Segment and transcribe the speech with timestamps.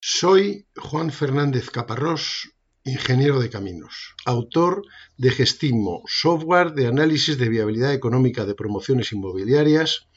[0.00, 2.52] Soy Juan Fernández Caparrós,
[2.84, 4.82] ingeniero de caminos, autor
[5.16, 10.08] de Gestimo, software de análisis de viabilidad económica de promociones inmobiliarias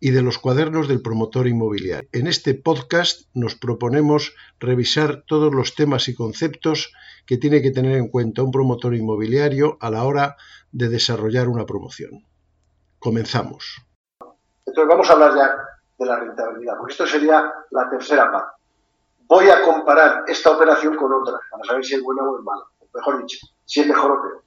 [0.00, 2.08] y de los cuadernos del promotor inmobiliario.
[2.12, 6.90] En este podcast nos proponemos revisar todos los temas y conceptos
[7.26, 10.36] que tiene que tener en cuenta un promotor inmobiliario a la hora
[10.72, 12.26] de desarrollar una promoción.
[12.98, 13.82] Comenzamos.
[14.64, 15.54] Entonces vamos a hablar ya
[15.98, 18.55] de la rentabilidad, porque esto sería la tercera parte
[19.28, 22.64] voy a comparar esta operación con otra para saber si es buena o es mala,
[22.94, 24.42] mejor dicho, si es mejor o peor.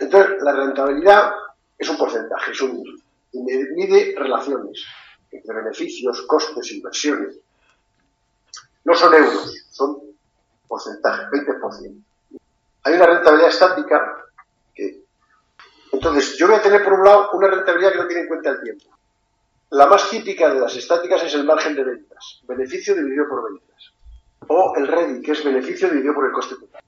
[0.00, 1.32] Entonces, la rentabilidad
[1.76, 2.82] es un porcentaje, es un
[3.30, 4.84] y mide relaciones
[5.30, 7.36] entre beneficios, costes, inversiones.
[8.84, 9.98] No son euros, son
[10.66, 12.02] porcentajes, 20%.
[12.84, 14.24] Hay una rentabilidad estática
[14.74, 15.02] que...
[15.92, 18.50] Entonces, yo voy a tener por un lado una rentabilidad que no tiene en cuenta
[18.50, 18.86] el tiempo.
[19.70, 23.92] La más típica de las estáticas es el margen de ventas, beneficio dividido por ventas
[24.46, 26.82] o el ready, que es beneficio dividido por el coste total.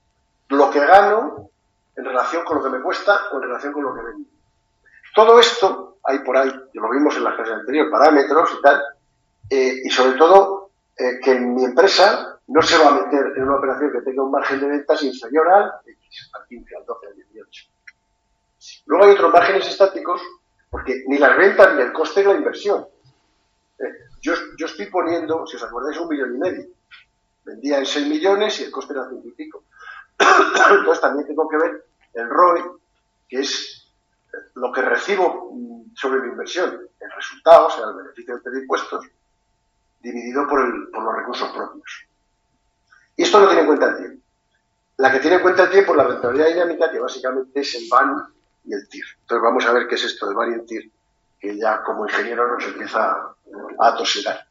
[0.48, 1.50] Lo que gano
[1.97, 4.28] en relación con lo que me cuesta o en relación con lo que vendo.
[5.14, 8.83] Todo esto hay por ahí, lo vimos en la clase anterior, parámetros y tal,
[9.50, 13.56] eh, y sobre todo eh, que mi empresa no se va a meter en una
[13.56, 17.14] operación que tenga un margen de ventas inferior al X, al 15, al 12, al
[17.14, 17.70] 18.
[18.86, 20.22] Luego hay otros márgenes estáticos,
[20.70, 22.86] porque ni las ventas ni el coste es la inversión.
[23.78, 26.80] Eh, yo, yo estoy poniendo, si os acordáis, un millón y medio
[27.44, 29.64] vendía en 6 millones y el coste era 5 y pico.
[30.19, 32.62] Entonces también tengo que ver el ROI,
[33.28, 33.92] que es
[34.55, 35.52] lo que recibo
[35.94, 39.06] sobre mi inversión, el resultado, o sea, el beneficio de tener impuestos,
[40.00, 42.06] dividido por, los recursos propios.
[43.16, 44.22] Y esto no tiene en cuenta el tiempo.
[44.97, 47.88] La que tiene en cuenta el tiempo es la rentabilidad dinámica, que básicamente es el
[47.91, 48.14] BAN
[48.64, 49.04] y el TIR.
[49.22, 50.91] Entonces vamos a ver qué es esto del BAN y el TIR,
[51.38, 54.47] que ya como ingeniero nos empieza a atoserar.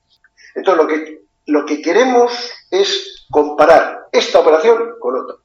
[0.56, 5.36] Entonces lo que lo que queremos es comparar esta operación con otra.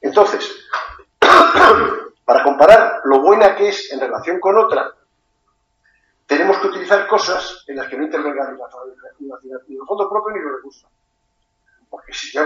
[0.00, 0.50] Entonces,
[2.24, 4.92] para comparar lo buena que es en relación con otra,
[6.26, 8.50] tenemos que utilizar cosas en las que no intervenga
[9.18, 10.90] ni el fondo propio ni los recursos.
[11.90, 12.42] Porque si yo,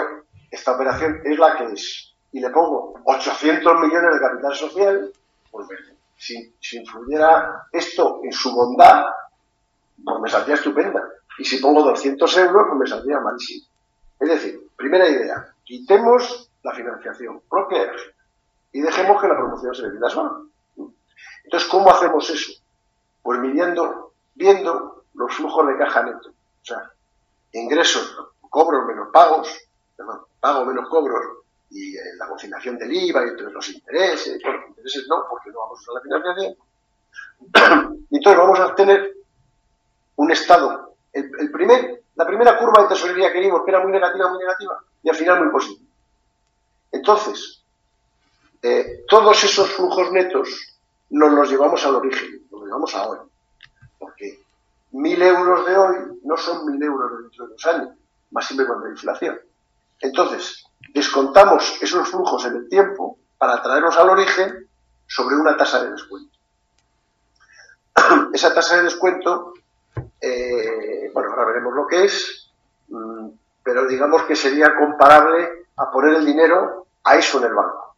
[0.50, 5.12] esta operación es la que es, y le pongo 800 millones de capital social,
[5.50, 5.68] pues
[6.16, 9.04] si, si influyera esto en su bondad,
[10.04, 11.02] pues me saldría estupenda.
[11.38, 13.66] Y si pongo 200 euros, pues me saldría malísimo.
[14.18, 17.92] Es decir, primera idea, quitemos la financiación propia
[18.72, 20.32] y dejemos que la promoción se le sola.
[21.44, 22.52] Entonces, ¿cómo hacemos eso?
[23.22, 26.28] Pues midiendo, viendo los flujos de caja neto.
[26.28, 26.90] O sea,
[27.52, 28.16] ingresos,
[28.50, 29.48] cobros menos pagos,
[29.96, 31.22] perdón, pago menos cobros
[31.70, 35.60] y eh, la conciliación del IVA y entonces los intereses, bueno, intereses no, porque no
[35.60, 36.54] vamos a usar la financiación.
[38.10, 39.14] y entonces vamos a tener
[40.16, 40.85] un estado
[42.14, 45.16] la primera curva de tesorería que vimos, que era muy negativa, muy negativa, y al
[45.16, 45.90] final muy positiva.
[46.92, 47.62] Entonces,
[48.62, 50.76] eh, todos esos flujos netos
[51.10, 53.18] nos los llevamos al origen, los llevamos a hoy.
[53.98, 54.42] Porque
[54.92, 57.88] mil euros de hoy no son mil euros de dentro de dos años,
[58.30, 59.38] más siempre cuando hay inflación.
[60.00, 64.68] Entonces, descontamos esos flujos en el tiempo para traerlos al origen
[65.06, 66.38] sobre una tasa de descuento.
[68.32, 69.54] Esa tasa de descuento
[70.20, 72.50] eh, bueno, ahora veremos lo que es,
[72.88, 73.28] mm,
[73.62, 77.96] pero digamos que sería comparable a poner el dinero a eso en el banco.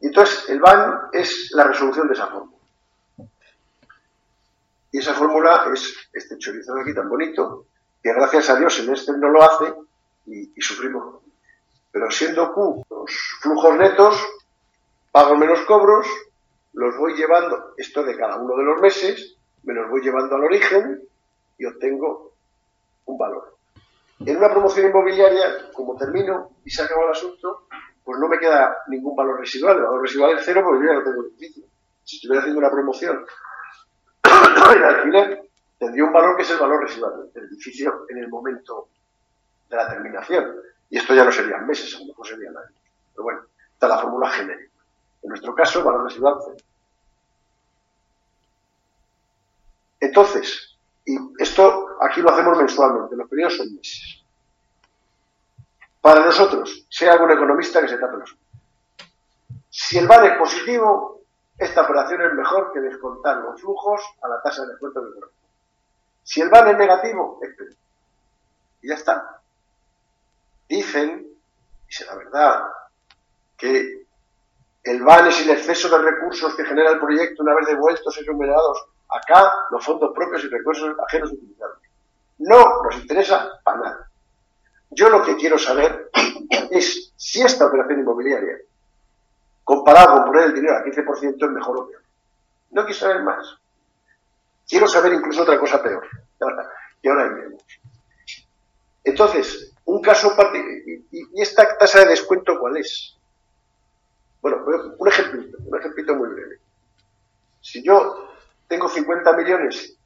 [0.00, 2.58] Y entonces el BAN es la resolución de esa fórmula.
[4.90, 7.66] Y esa fórmula es este chorizo de aquí tan bonito,
[8.02, 9.74] que gracias a Dios el este no lo hace
[10.26, 11.22] y sufrimos.
[11.90, 14.24] Pero siendo Q los flujos netos,
[15.10, 16.06] pago menos cobros,
[16.74, 19.34] los voy llevando, esto de cada uno de los meses,
[19.64, 21.07] me los voy llevando al origen
[21.58, 22.32] y obtengo
[23.06, 23.56] un valor.
[24.20, 27.66] En una promoción inmobiliaria, como termino y se acaba el asunto,
[28.04, 29.76] pues no me queda ningún valor residual.
[29.76, 31.64] El valor residual es cero porque yo ya no tengo edificio.
[32.04, 33.24] Si estuviera haciendo una promoción
[34.24, 38.88] en alquiler, tendría un valor que es el valor residual del edificio en el momento
[39.68, 40.56] de la terminación.
[40.90, 42.80] Y esto ya no serían meses, a lo mejor serían años.
[43.12, 43.40] Pero bueno,
[43.72, 44.72] está la fórmula genérica.
[45.22, 46.56] En nuestro caso, valor residual cero.
[50.00, 50.77] Entonces,
[51.08, 54.22] y esto aquí lo hacemos mensualmente, los periodos son meses.
[56.02, 58.36] Para nosotros, sea algún economista que se tape los
[59.70, 61.22] Si el VAR es positivo,
[61.56, 65.34] esta operación es mejor que descontar los flujos a la tasa de descuento del cuerpo.
[66.24, 67.70] Si el VAR es negativo, es peor.
[68.82, 69.40] Y ya está.
[70.68, 71.26] Dicen,
[71.88, 72.64] y será verdad,
[73.56, 74.06] que
[74.82, 78.24] el VAN es el exceso de recursos que genera el proyecto una vez devueltos y
[78.24, 81.78] remunerados acá los fondos propios y recursos ajenos utilizados.
[82.38, 84.10] No nos interesa para nada.
[84.90, 86.10] Yo lo que quiero saber
[86.70, 88.58] es si esta operación inmobiliaria,
[89.64, 92.02] comparada con poner el dinero a 15%, es mejor o peor.
[92.70, 93.58] No quiero saber más.
[94.66, 96.06] Quiero saber incluso otra cosa peor.
[97.02, 97.62] Y ahora iremos.
[99.04, 100.36] Entonces, un caso
[101.10, 103.16] ¿Y esta tasa de descuento cuál es?
[104.40, 104.64] Bueno,
[104.98, 106.60] un ejemplito, un ejemplito muy breve.
[107.60, 108.28] Si yo
[108.68, 109.96] tengo 50 millones,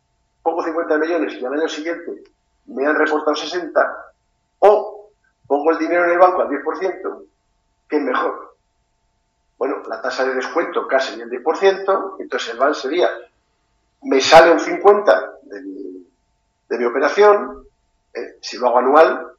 [0.42, 2.22] pongo 50 millones y al año siguiente
[2.66, 4.14] me han reportado 60,
[4.60, 5.10] o
[5.46, 7.26] pongo el dinero en el banco al 10%,
[7.88, 8.56] ¿qué es mejor?
[9.58, 13.10] Bueno, la tasa de descuento casi el 10%, entonces el BAN sería,
[14.02, 16.06] me sale un 50 de mi,
[16.68, 17.66] de mi operación,
[18.14, 19.32] eh, si lo hago anual,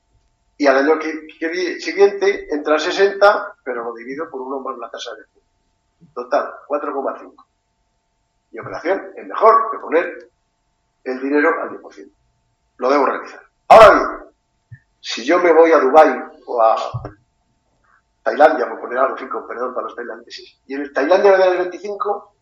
[0.58, 5.12] y al año siguiente entra a 60, pero lo divido por uno más la tasa
[5.14, 5.50] de descuento.
[6.14, 7.34] Total, 4,5.
[8.54, 10.30] Mi operación es mejor que poner
[11.04, 12.12] el dinero al 10%.
[12.78, 13.42] Lo debo realizar.
[13.68, 16.76] Ahora bien, si yo me voy a Dubái o a
[18.22, 21.58] Tailandia, por poner algo fijo, perdón para los tailandeses, y en Tailandia me dan el
[21.58, 22.36] 25,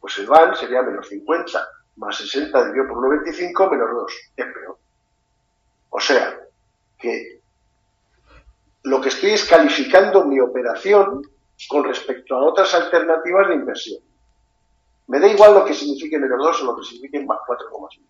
[0.00, 4.78] pues el BAN sería menos 50, más 60 dividido por 1,25 menos 2, es peor.
[5.90, 6.40] O sea,
[6.98, 7.40] que
[8.84, 11.22] lo que estoy es calificando mi operación
[11.68, 14.05] con respecto a otras alternativas de inversión.
[15.08, 18.02] Me da igual lo que signifique menos 2 o lo que signifique más 4,5.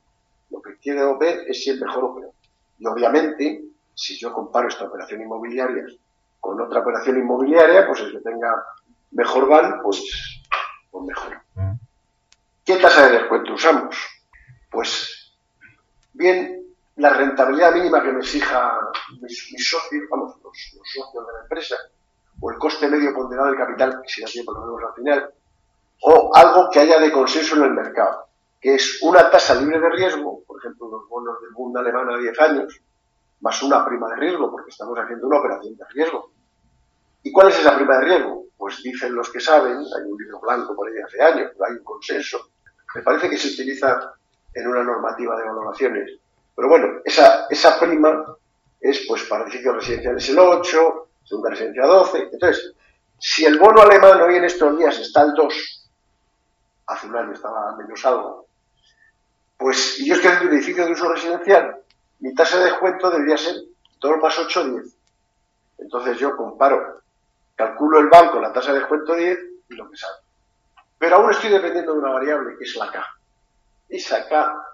[0.50, 2.32] Lo que quiero ver es si es mejor o peor.
[2.78, 3.64] Y obviamente,
[3.94, 5.84] si yo comparo esta operación inmobiliaria
[6.40, 8.54] con otra operación inmobiliaria, pues el que tenga
[9.10, 10.04] mejor van, pues,
[10.90, 11.40] pues mejor.
[12.64, 13.96] ¿Qué tasa de descuento usamos?
[14.70, 15.36] Pues
[16.12, 16.66] bien,
[16.96, 18.78] la rentabilidad mínima que me exija
[19.20, 20.52] mis, socios, vamos, los,
[20.84, 21.76] socios de la empresa,
[22.40, 25.34] o el coste medio ponderado del capital, que si da tiempo lo vemos al final,
[26.02, 28.26] o algo que haya de consenso en el mercado,
[28.60, 32.18] que es una tasa libre de riesgo, por ejemplo, los bonos del Bund alemán a
[32.18, 32.80] 10 años,
[33.40, 36.30] más una prima de riesgo, porque estamos haciendo una operación de riesgo.
[37.22, 38.44] ¿Y cuál es esa prima de riesgo?
[38.56, 41.84] Pues dicen los que saben, hay un libro blanco por ahí hace años, hay un
[41.84, 42.50] consenso.
[42.94, 44.14] Me parece que se utiliza
[44.54, 46.18] en una normativa de valoraciones.
[46.54, 48.24] Pero bueno, esa, esa prima
[48.80, 52.28] es pues para edificios residenciales el 8, segunda residencia 12.
[52.32, 52.72] Entonces,
[53.18, 55.75] si el bono alemán hoy en estos días está al 2,
[56.86, 58.46] hace un año estaba menos algo,
[59.56, 61.76] pues yo estoy en un edificio de uso residencial,
[62.20, 63.54] mi tasa de descuento debería ser
[64.00, 64.96] 2 más 8, 10.
[65.78, 67.02] Entonces yo comparo,
[67.54, 69.38] calculo el banco la tasa de descuento 10
[69.68, 70.18] y lo que sale.
[70.98, 73.04] Pero aún estoy dependiendo de una variable que es la K.
[73.88, 74.66] Esa K,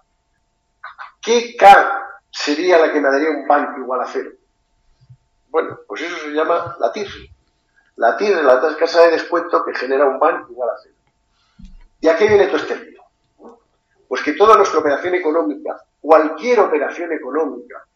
[1.20, 4.31] ¿qué K sería la que me daría un banco igual a cero?
[5.49, 7.09] Bueno, pues eso se llama la TIR.
[7.97, 10.94] La TIR es la tasa de descuento que genera un banco igual a cero.
[12.02, 13.00] ¿Y a qué viene todo este lío?
[14.08, 17.87] Pues que toda nuestra operación económica, cualquier operación económica,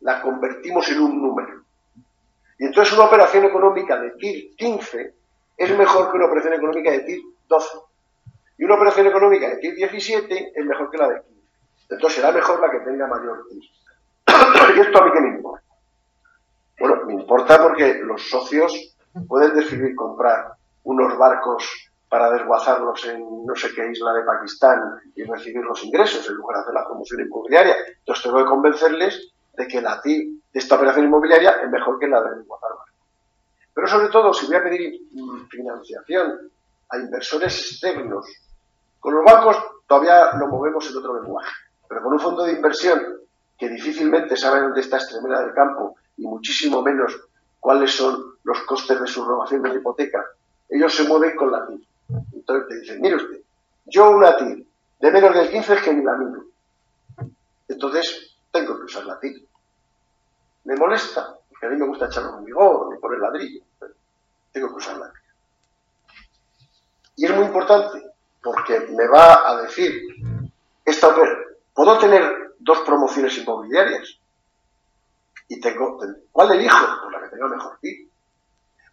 [0.00, 1.64] la convertimos en un número.
[2.58, 5.14] Y entonces una operación económica de TIR 15
[5.56, 7.78] es mejor que una operación económica de TIR 12.
[8.58, 11.40] Y una operación económica de TIR 17 es mejor que la de 15.
[11.88, 13.62] Entonces será mejor la que tenga mayor TIR.
[14.76, 15.64] ¿Y esto a mí qué me importa?
[16.78, 18.94] Bueno, me importa porque los socios
[19.26, 25.24] pueden decidir comprar unos barcos para desguazarlos en no sé qué isla de Pakistán y
[25.24, 27.74] recibir los ingresos en lugar de hacer la promoción inmobiliaria.
[27.98, 32.06] Entonces tengo que convencerles de que la TI de esta operación inmobiliaria es mejor que
[32.06, 32.70] la de desguazar
[33.74, 34.92] Pero sobre todo, si voy a pedir
[35.50, 36.52] financiación
[36.90, 38.26] a inversores externos,
[39.00, 39.56] con los bancos
[39.88, 41.50] todavía lo movemos en otro lenguaje,
[41.88, 43.02] pero con un fondo de inversión
[43.58, 47.12] que difícilmente sabe dónde está Extremera del campo y muchísimo menos
[47.58, 50.24] cuáles son los costes de su renovación de hipoteca,
[50.68, 51.88] ellos se mueven con la TI.
[52.46, 53.40] Entonces te dicen, mire usted,
[53.86, 54.66] yo una TIR
[55.00, 56.44] de menos del 15 es que ni la miro.
[57.68, 59.48] Entonces tengo que usar la TIR.
[60.64, 63.62] Me molesta, porque a mí me gusta echar hormigón y poner ladrillo.
[64.52, 65.20] Tengo que usar la TIR.
[67.16, 70.02] Y es muy importante porque me va a decir,
[70.84, 71.14] esta
[71.72, 74.18] ¿puedo tener dos promociones inmobiliarias?
[75.48, 75.98] Y tengo,
[76.30, 76.86] ¿cuál elijo?
[77.00, 78.06] Pues la que tenga mejor TIR.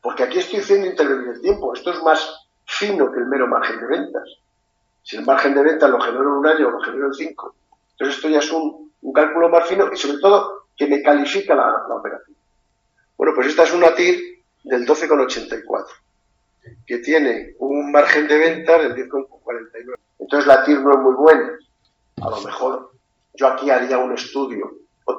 [0.01, 1.73] Porque aquí estoy haciendo intervenir el tiempo.
[1.73, 2.40] Esto es más
[2.81, 4.27] fino que el mero margen de ventas.
[5.03, 7.55] Si el margen de ventas lo genero en un año o lo genero en cinco,
[7.91, 11.85] entonces esto ya es un, cálculo más fino y sobre todo que me califica la,
[11.89, 12.35] operación.
[13.17, 14.19] Bueno, pues esta es una TIR
[14.63, 15.85] del 12,84,
[16.87, 19.95] que tiene un margen de ventas del 10,49.
[20.19, 21.51] Entonces la TIR no es muy buena.
[22.21, 22.91] A lo mejor
[23.33, 24.71] yo aquí haría un estudio,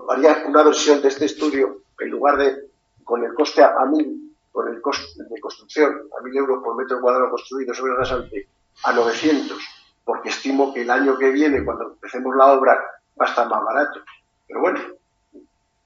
[0.08, 2.70] haría una versión de este estudio en lugar de
[3.04, 6.76] con el coste a, a mil con el coste de construcción a 1.000 euros por
[6.76, 8.48] metro cuadrado construido sobre rasante
[8.84, 9.58] a 900,
[10.04, 12.74] porque estimo que el año que viene, cuando empecemos la obra,
[13.20, 14.00] va a estar más barato.
[14.46, 14.80] Pero bueno,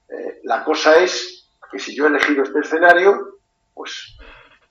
[0.09, 3.39] Eh, la cosa es que si yo he elegido este escenario,
[3.73, 4.17] pues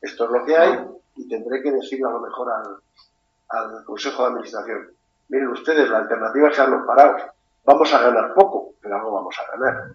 [0.01, 0.81] esto es lo que hay
[1.15, 2.77] y tendré que decirlo a lo mejor al,
[3.49, 4.91] al Consejo de Administración.
[5.29, 7.23] Miren ustedes, la alternativa es los parados.
[7.65, 9.95] Vamos a ganar poco, pero algo vamos a ganar.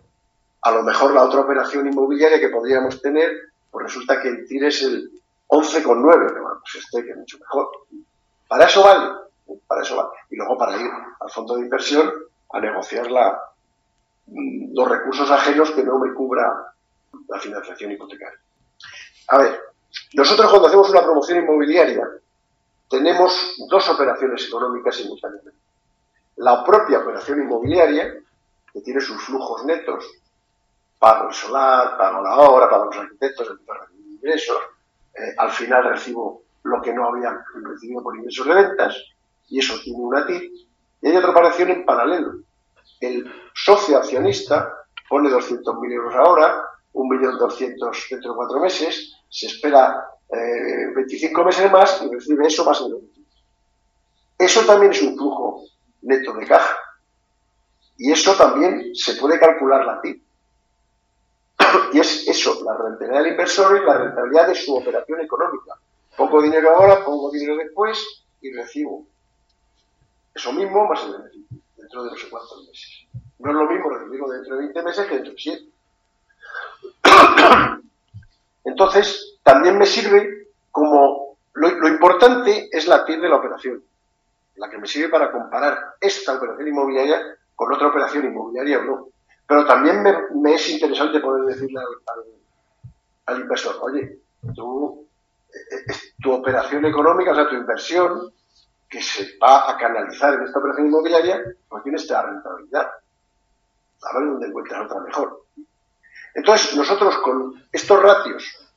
[0.61, 4.65] A lo mejor la otra operación inmobiliaria que podríamos tener, pues resulta que el TIR
[4.65, 5.11] es el
[5.47, 7.69] 11,9, que pues este que es mucho mejor.
[8.47, 9.11] Para eso vale,
[9.67, 10.09] para eso vale.
[10.29, 12.11] Y luego para ir al fondo de inversión
[12.51, 16.73] a negociar mm, los recursos ajenos que no me cubra
[17.27, 18.39] la financiación hipotecaria.
[19.29, 19.59] A ver,
[20.13, 22.07] nosotros cuando hacemos una promoción inmobiliaria,
[22.89, 25.59] tenemos dos operaciones económicas simultáneamente.
[26.37, 28.13] La propia operación inmobiliaria,
[28.73, 30.05] que tiene sus flujos netos,
[31.01, 34.57] pago el solar, pago la obra, pago los arquitectos, el ingresos,
[35.15, 38.95] eh, al final recibo lo que no había recibido por ingresos de ventas,
[39.49, 40.51] y eso tiene una TIC.
[41.01, 42.33] Y hay otra operación en paralelo.
[42.99, 51.41] El socio accionista pone 200.000 euros ahora, 1.200.000 dentro de cuatro meses, se espera 25
[51.41, 53.09] eh, meses más y recibe eso más el
[54.37, 55.63] Eso también es un flujo
[56.03, 56.77] neto de caja.
[57.97, 60.21] Y eso también se puede calcular la TIP.
[61.93, 65.75] Y es eso, la rentabilidad del inversor y la rentabilidad de su operación económica.
[66.15, 69.05] Poco dinero ahora, poco dinero después y recibo
[70.33, 73.07] eso mismo más el beneficio dentro de no sé cuántos meses.
[73.39, 75.63] No es lo mismo recibirlo dentro de 20 meses que dentro de 7.
[78.63, 83.83] Entonces, también me sirve como lo, importante es la TIR de la operación,
[84.55, 87.19] la que me sirve para comparar esta operación inmobiliaria
[87.55, 89.07] con otra operación inmobiliaria o no.
[89.47, 91.79] Pero también me, es interesante poder decirle
[93.25, 94.19] al, inversor, oye,
[94.55, 95.07] tú,
[95.53, 98.33] eh, tu operación económica, o sea, tu inversión,
[98.89, 102.87] que se va a canalizar en esta operación inmobiliaria, pues tiene esta rentabilidad.
[104.03, 105.45] A ver dónde encuentras otra mejor.
[106.35, 108.69] Entonces, nosotros con estos ratios,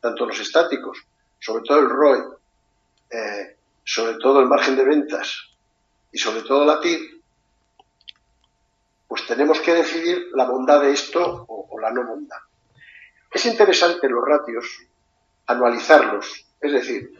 [0.00, 0.98] tanto los estáticos,
[1.38, 2.20] sobre todo el ROI,
[3.10, 5.50] eh, sobre todo el margen de ventas
[6.10, 7.15] y sobre todo la TIR,
[9.26, 12.38] tenemos que decidir la bondad de esto o, la no bondad.
[13.30, 14.64] Es interesante los ratios
[15.46, 17.12] anualizarlos, es decir,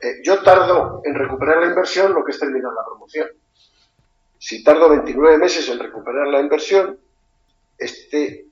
[0.00, 3.28] eh, yo tardo en recuperar la inversión lo que es terminar la promoción.
[4.38, 6.98] Si tardo 29 meses en recuperar la inversión,
[7.76, 8.46] este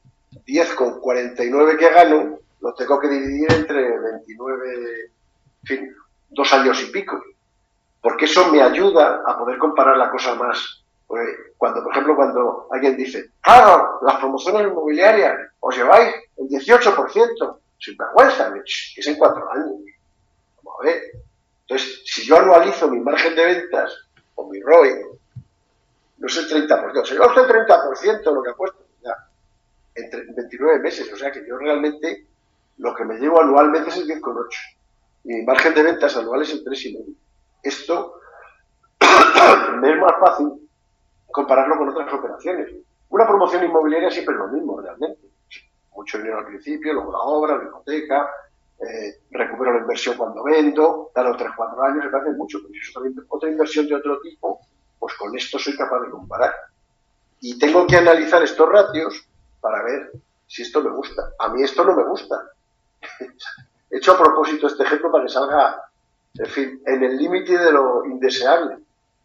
[0.46, 5.10] 10,49 que gano lo tengo que dividir entre 29,
[5.62, 5.96] en fin,
[6.30, 7.22] dos años y pico.
[8.00, 10.84] Porque eso me ayuda a poder comparar la cosa más.
[11.56, 17.96] Cuando, por ejemplo, cuando alguien dice, claro, las promociones inmobiliarias os lleváis el 18%, sin
[17.96, 18.52] vergüenza,
[18.96, 19.72] es en cuatro años.
[20.62, 21.02] Vamos a ver.
[21.62, 23.92] Entonces, si yo anualizo mi margen de ventas
[24.34, 24.94] o mi ROI,
[26.18, 28.86] no es el 30%, se lleva usted el 30% lo que ha puesto
[29.96, 31.12] entre 29 meses.
[31.12, 32.26] O sea que yo realmente
[32.78, 34.46] lo que me llevo anualmente es el 10,8.
[35.24, 37.04] Y mi margen de ventas anual es el 3,5.
[37.62, 38.20] Esto
[39.80, 40.52] me es más fácil
[41.36, 42.72] compararlo con otras operaciones.
[43.10, 45.20] Una promoción inmobiliaria siempre es lo mismo, realmente.
[45.94, 48.30] Mucho dinero al principio, luego la obra, la hipoteca,
[48.80, 53.26] eh, recupero la inversión cuando vendo, dado 3-4 años, me parece mucho, pero si es
[53.28, 54.60] otra inversión de otro tipo,
[54.98, 56.54] pues con esto soy capaz de comparar.
[57.40, 59.28] Y tengo que analizar estos ratios
[59.60, 60.12] para ver
[60.46, 61.22] si esto me gusta.
[61.38, 62.50] A mí esto no me gusta.
[63.90, 65.82] He hecho a propósito este ejemplo para que salga,
[66.34, 68.78] en fin, en el límite de lo indeseable.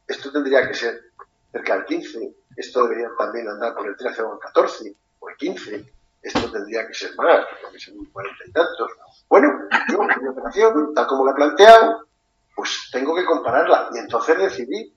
[0.05, 1.10] Esto tendría que ser
[1.51, 5.35] cerca del 15, esto debería también andar por el 13 o el 14 o el
[5.35, 8.91] 15, esto tendría que ser más, tendría que ser un 40 y tantos.
[9.27, 12.07] Bueno, yo mi operación, tal como la he planteado,
[12.55, 14.95] pues tengo que compararla y entonces decidí,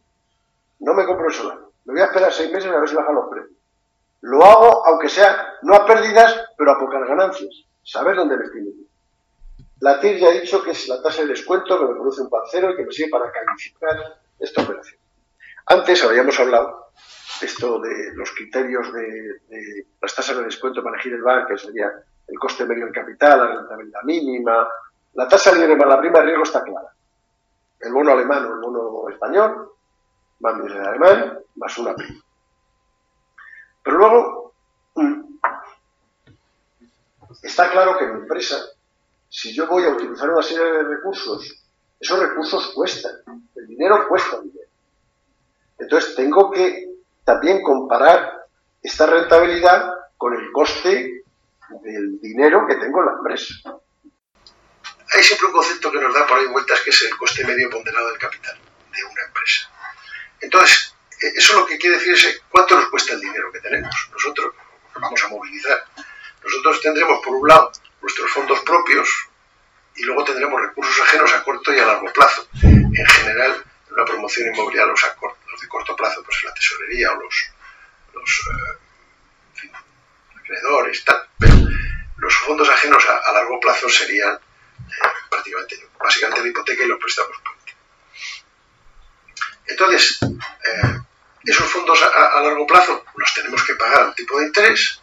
[0.81, 3.15] no me compro el solar, me voy a esperar seis meses a ver si bajan
[3.15, 3.59] los precios.
[4.21, 7.65] Lo hago, aunque sea no a pérdidas, pero a pocas ganancias.
[7.83, 8.89] Saber dónde me estoy
[9.81, 12.31] La TIR ya ha dicho que es la tasa de descuento que me produce un
[12.31, 15.04] parcero y que me sirve para calificar esta operación.
[15.67, 16.93] Antes habíamos hablado
[17.41, 21.91] esto de los criterios de, las tasas de descuento para elegir el bar, que sería
[22.27, 24.69] el coste medio del capital, la rentabilidad mínima.
[25.15, 26.93] La tasa libre más la prima de riesgo está clara.
[27.81, 29.73] El bono alemán o el bono español,
[30.41, 32.23] más mi alemán, más una prima.
[33.83, 34.55] Pero luego,
[34.95, 35.23] mm,
[37.43, 38.57] está claro que en mi empresa,
[39.29, 41.65] si yo voy a utilizar una serie de recursos,
[42.01, 43.13] esos recursos cuestan,
[43.55, 44.41] el dinero cuesta.
[45.79, 46.89] Entonces tengo que
[47.25, 48.47] también comparar
[48.83, 51.23] esta rentabilidad con el coste
[51.83, 53.55] del dinero que tengo en la empresa.
[55.15, 57.71] Hay siempre un concepto que nos da por ahí vueltas que es el coste medio
[57.71, 58.59] ponderado del capital
[58.93, 59.71] de una empresa.
[60.41, 64.55] Entonces, eso lo que quiere decir es cuánto nos cuesta el dinero que tenemos nosotros.
[65.01, 65.85] vamos a movilizar.
[66.43, 69.09] Nosotros tendremos, por un lado, nuestros fondos propios
[69.97, 72.47] y luego tendremos recursos ajenos a corto y a largo plazo.
[72.63, 75.05] En general, en la promoción inmobiliaria, los,
[75.61, 77.51] de corto plazo, pues la tesorería o los,
[78.15, 78.41] los
[79.63, 79.71] eh,
[80.37, 81.29] acreedores, tal.
[81.39, 81.55] Pero
[82.17, 87.37] los fondos ajenos a, largo plazo serían eh, prácticamente, básicamente la hipoteca y los préstamos
[89.67, 91.01] Entonces, eh,
[91.45, 95.01] esos fondos a, largo plazo los tenemos que pagar al tipo de interés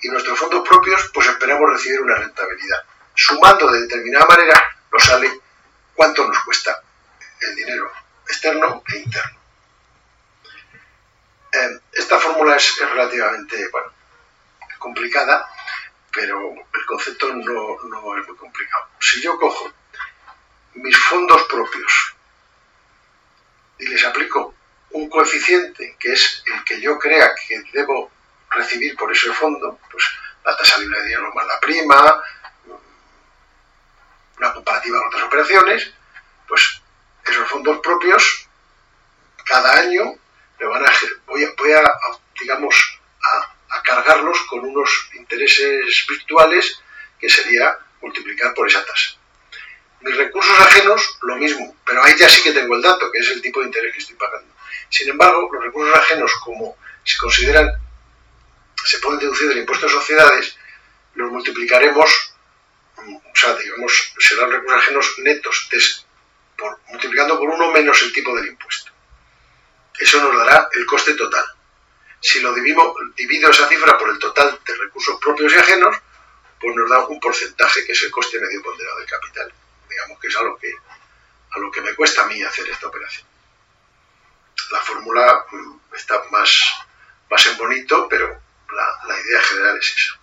[0.00, 2.84] y nuestros fondos propios pues esperamos recibir una rentabilidad.
[3.14, 5.40] Sumando de determinada manera nos sale
[5.94, 6.82] cuánto nos cuesta
[7.40, 7.90] el dinero
[8.26, 9.37] externo e interno.
[11.52, 13.70] Eh, esta fórmula es, relativamente
[14.78, 15.48] complicada,
[16.12, 18.86] pero el concepto no, es muy complicado.
[19.00, 19.72] Si yo cojo
[20.74, 22.14] mis fondos propios
[23.78, 24.54] y les aplico
[24.90, 28.10] un coeficiente que es el que yo crea que debo
[28.50, 30.04] recibir por ese fondo, pues
[30.44, 32.22] la tasa libre de dinero más la prima,
[34.38, 35.92] una comparativa con otras operaciones,
[36.46, 36.80] pues
[37.24, 38.48] esos fondos propios
[39.44, 40.18] cada año
[40.58, 40.92] me van a,
[41.26, 41.82] voy, a, voy a
[42.40, 46.80] digamos, a, a cargarlos con unos intereses virtuales
[47.18, 49.16] que sería multiplicar por esa tasa.
[50.00, 53.30] Mis recursos ajenos, lo mismo, pero ahí ya sí que tengo el dato, que es
[53.30, 54.54] el tipo de interés que estoy pagando.
[54.88, 57.68] Sin embargo, los recursos ajenos, como se consideran,
[58.84, 60.56] se pueden deducir del impuesto de sociedades,
[61.14, 62.34] los multiplicaremos,
[62.96, 65.68] mm, o sea, digamos, serán recursos ajenos netos,
[66.56, 68.92] por, multiplicando por uno menos el tipo del impuesto.
[69.98, 71.44] Eso nos dará el coste total.
[72.20, 75.96] Si lo divido, divido esa cifra por el total de recursos propios y ajenos,
[76.60, 79.52] pues nos da un porcentaje que es el coste medio ponderado del capital.
[79.88, 80.72] Digamos que es a lo que,
[81.50, 83.28] a lo que me cuesta a mí hacer esta operación
[84.70, 86.50] la fórmula mm, está más,
[87.30, 88.40] más en bonito, pero
[88.72, 90.20] la, idea general es esa.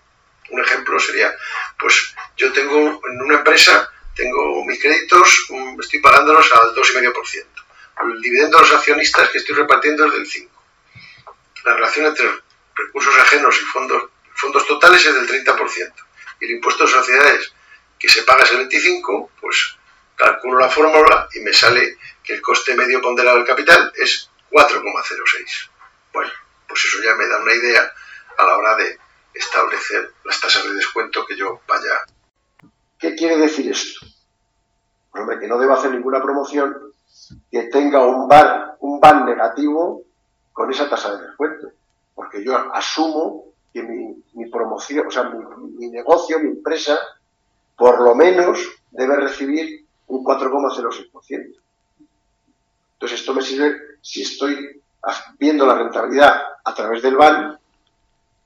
[0.49, 1.35] Un ejemplo sería,
[1.79, 7.54] pues yo tengo en una empresa, tengo mis créditos, mm, estoy pagándolos al 2,5%.
[8.01, 10.49] El dividendo de los accionistas que estoy repartiendo es del 5%.
[11.65, 12.29] La relación entre
[12.75, 15.93] recursos ajenos y fondos, fondos totales es del 30%.
[16.41, 17.53] Y el impuesto de sociedades
[17.97, 19.77] que se paga es el 25%, pues
[20.15, 25.69] calculo la fórmula y me sale que el coste medio ponderado del capital es 4,06.
[26.13, 26.31] Bueno,
[26.67, 27.91] pues eso ya me da una idea
[28.37, 28.99] a la hora de
[29.33, 32.05] establecer las tasas de descuento que yo vaya.
[32.99, 34.05] ¿Qué quiere decir esto?
[35.11, 36.93] Hombre, que no debo hacer ninguna promoción
[37.51, 38.29] que tenga un
[38.79, 40.03] un VAR negativo
[40.53, 41.69] con esa tasa de descuento.
[42.13, 45.43] Porque yo asumo que mi, promoción, o sea, mi,
[45.77, 46.97] mi negocio, mi empresa,
[47.77, 48.59] por lo menos
[48.91, 51.55] debe recibir un 4,06%.
[52.93, 54.81] Entonces esto me sirve si estoy
[55.37, 57.59] viendo la rentabilidad a través del BAN,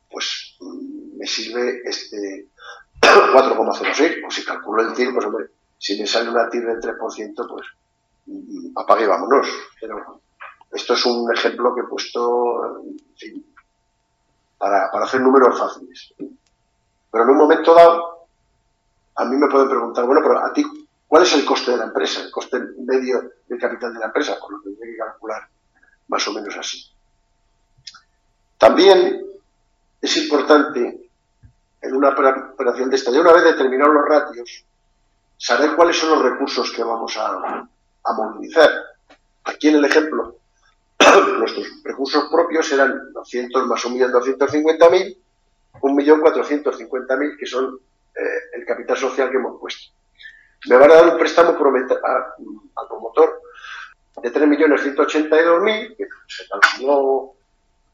[0.10, 2.48] pues mm, me sirve este
[3.02, 4.22] 4,06.
[4.22, 5.46] Pues si calculo el TIR, pues hombre,
[5.78, 7.68] si me sale una TIR del 3%, pues
[8.76, 9.48] apague vámonos.
[9.80, 10.22] Pero
[10.72, 12.84] esto es un ejemplo que he puesto
[14.58, 16.14] para, para hacer números fáciles.
[17.12, 18.28] Pero en un momento dado,
[19.16, 20.64] a mí me pueden preguntar, bueno, pero a ti
[21.10, 22.22] ¿Cuál es el coste de la empresa?
[22.22, 25.42] El coste medio del capital de la empresa, por lo que tendría que calcular
[26.08, 26.86] más o menos así.
[28.60, 29.26] También
[30.00, 31.10] es importante
[31.82, 34.66] en una operación de esta, ya una vez determinados los ratios,
[35.36, 37.68] saber cuáles son los recursos que vamos a,
[38.14, 38.70] movilizar.
[39.46, 40.38] Aquí en el ejemplo,
[41.40, 45.18] nuestros recursos propios eran 200 más 1.250.000,
[45.82, 47.80] 1.450.000 que son
[48.16, 50.00] eh, el capital social que hemos puesto
[50.68, 53.42] me van a dar un préstamo al promotor
[54.22, 57.36] de 3.182.000, que se calculó.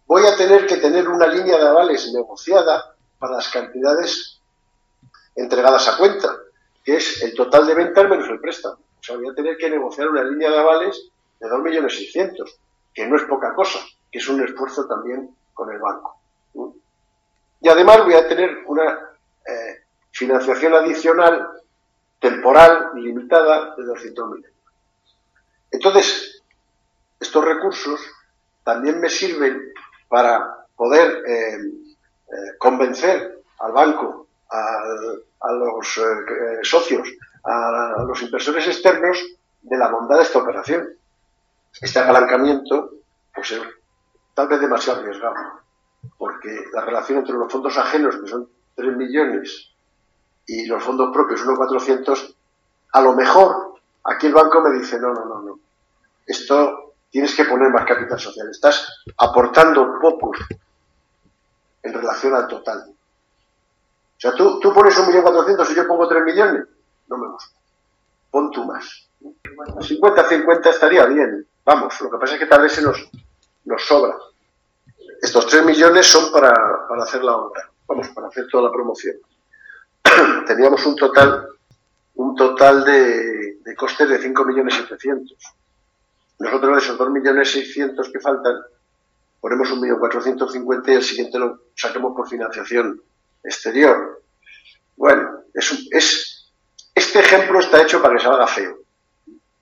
[0.07, 4.41] Voy a tener que tener una línea de avales negociada para las cantidades
[5.35, 6.35] entregadas a cuenta,
[6.83, 8.79] que es el total de ventas menos el préstamo.
[9.05, 12.51] O sea, voy a tener que negociar una línea de avales de 2.600.000,
[12.91, 13.77] que no es poca cosa,
[14.11, 16.17] que es un esfuerzo también con el banco.
[17.61, 19.11] Y además voy a tener una
[19.45, 21.61] eh, financiación adicional
[22.19, 24.51] temporal limitada de 200.000 euros.
[25.69, 26.41] Entonces,
[27.19, 28.01] estos recursos
[28.63, 29.71] también me sirven
[30.09, 35.99] para poder eh, eh, convencer al banco, a, los
[36.63, 37.07] socios,
[37.45, 39.23] a, los inversores externos
[39.61, 40.87] de la bondad de esta operación.
[41.79, 42.91] Este apalancamiento,
[43.33, 43.61] pues es
[44.33, 45.35] tal vez demasiado arriesgado,
[46.17, 49.71] porque la relación entre los fondos ajenos, que son 3 millones,
[50.47, 52.35] y los fondos propios, 1.400,
[52.93, 55.59] a lo mejor aquí el banco me dice, no, no, no, no,
[56.25, 60.37] esto tienes que poner más capital social, estás aportando pocos
[61.81, 62.85] en relación al total.
[62.87, 66.65] O sea, tú, tú pones un millón cuatrocientos y yo pongo tres millones,
[67.07, 67.55] no me gusta.
[68.31, 69.07] Pon tú más.
[69.21, 71.47] 50-50 estaría bien.
[71.63, 73.09] Vamos, lo que pasa es que tal vez se nos,
[73.65, 74.15] nos sobra.
[75.21, 76.53] Estos tres millones son para,
[76.87, 79.15] para hacer la obra, vamos, para hacer toda la promoción.
[80.45, 81.47] Teníamos un total,
[82.15, 85.37] un total de, de costes de 5 millones 700.
[86.39, 88.55] Nosotros de esos 2 millones 600 que faltan,
[89.39, 93.01] ponemos un millón 450 y el siguiente lo saquemos por financiación
[93.43, 94.21] exterior.
[94.97, 96.34] Bueno, es, es,
[96.95, 98.77] este ejemplo está hecho para que salga feo.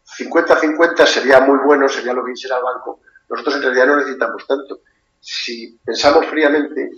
[0.06, 3.02] 50-50 sería muy bueno, sería lo que hiciera el banco.
[3.28, 4.82] Nosotros en realidad no necesitamos tanto.
[5.20, 6.92] Si pensamos fríamente,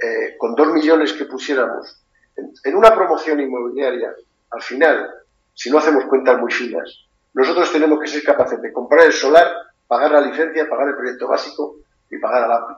[0.00, 2.04] eh, con 2 millones que pusiéramos
[2.36, 4.14] en, en una promoción inmobiliaria,
[4.50, 5.10] al final,
[5.54, 9.50] si no hacemos cuentas muy finas, nosotros tenemos que ser capaces de comprar el solar,
[9.86, 11.78] pagar la licencia, pagar el proyecto básico
[12.10, 12.74] y pagar al API.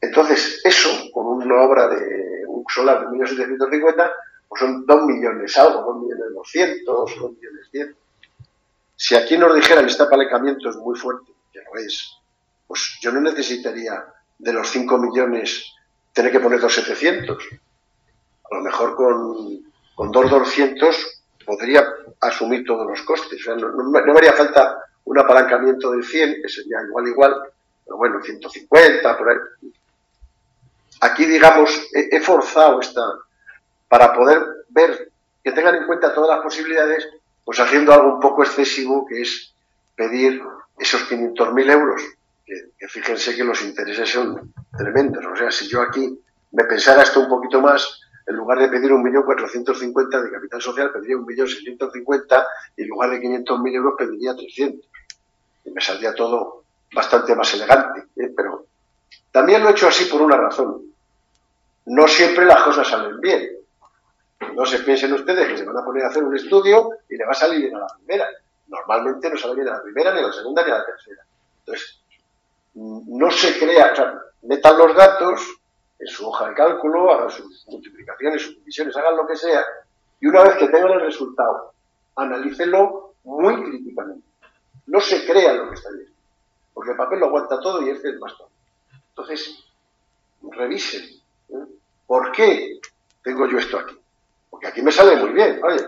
[0.00, 4.12] Entonces, eso, con una obra de un solar de 1.750,
[4.48, 7.96] pues son 2 millones algo, 2 millones 200, 2 millones 100.
[8.96, 12.12] Si aquí nos dijeran este apalancamiento es muy fuerte, que lo es,
[12.66, 14.04] pues yo no necesitaría
[14.38, 15.74] de los 5 millones
[16.12, 17.60] tener que poner 2.700.
[18.50, 20.94] A lo mejor con, con 2.200
[21.44, 21.84] podría
[22.20, 23.40] asumir todos los costes.
[23.46, 27.34] No, no, no, me haría falta un apalancamiento del 100, que sería igual, igual,
[27.84, 29.36] pero bueno, 150, por ahí.
[31.00, 33.02] Aquí, digamos, he forzado esta,
[33.88, 35.10] para poder ver
[35.42, 37.08] que tengan en cuenta todas las posibilidades,
[37.44, 39.54] pues haciendo algo un poco excesivo, que es
[39.94, 40.42] pedir
[40.78, 42.02] esos 500.000 euros,
[42.44, 45.24] que, fíjense que los intereses son tremendos.
[45.24, 46.18] O sea, si yo aquí
[46.52, 51.16] me pensara esto un poquito más, en lugar de pedir 1.450.000 de capital social, pediría
[51.16, 52.46] 1.650.000
[52.76, 54.90] y en lugar de 500.000 euros pediría 300.
[55.64, 58.00] Y me saldría todo bastante más elegante.
[58.16, 58.32] ¿eh?
[58.36, 58.66] Pero
[59.30, 60.82] también lo he hecho así por una razón.
[61.86, 63.55] No siempre las cosas salen bien.
[64.54, 67.24] No se piensen ustedes que se van a poner a hacer un estudio y le
[67.24, 68.28] va a salir bien a la primera.
[68.68, 71.24] Normalmente no sale bien a la primera, ni a la segunda, ni a la tercera.
[71.60, 72.00] Entonces,
[72.74, 75.40] no se crea, o metan los datos
[75.98, 79.64] en su hoja de cálculo, hagan sus multiplicaciones, sus divisiones, hagan lo que sea,
[80.20, 81.72] y una vez que tengan el resultado,
[82.16, 84.26] analícenlo muy críticamente.
[84.86, 86.12] No se crea lo que está bien,
[86.74, 88.48] porque el papel lo aguanta todo y este es bastón.
[89.08, 89.64] Entonces,
[90.42, 91.04] revisen.
[91.48, 91.66] ¿eh?
[92.06, 92.78] ¿Por qué
[93.22, 93.98] tengo yo esto aquí?
[94.56, 95.60] Porque aquí me sale muy bien.
[95.62, 95.86] Oye,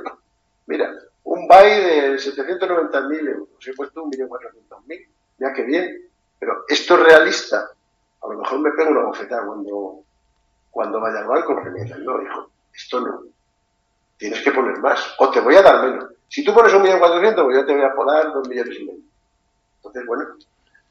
[0.66, 0.92] mira,
[1.24, 6.10] un BAI de 790.000 euros, he puesto 1.400.000, mira qué bien.
[6.38, 7.70] Pero esto es realista,
[8.20, 10.02] a lo mejor me pego una bofetada cuando,
[10.70, 13.22] cuando vaya al banco porque me no, hijo, esto no.
[14.18, 16.10] Tienes que poner más, o te voy a dar menos.
[16.28, 18.84] Si tú pones un millón cuatrocientos, pues yo te voy a poner dos millones y
[18.84, 19.00] medio.
[19.76, 20.24] Entonces, bueno,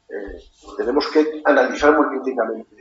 [0.08, 0.42] eh,
[0.76, 2.74] tenemos que analizar muy críticamente